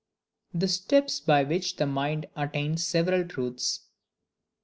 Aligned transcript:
The 0.51 0.67
Steps 0.67 1.19
by 1.19 1.43
which 1.43 1.75
the 1.75 1.85
Mind 1.85 2.25
attains 2.35 2.83
several 2.83 3.23
Truths. 3.23 3.81